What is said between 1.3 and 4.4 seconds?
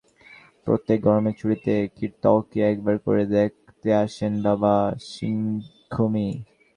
ছুটিতে কীতংকে একবার করে দেখতে আসেন